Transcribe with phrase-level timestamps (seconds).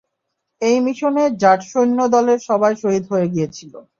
[0.61, 3.73] এই মিশনে জাট সৈন্য দলের সবাই শহীদ হয়ে গিয়েছিল।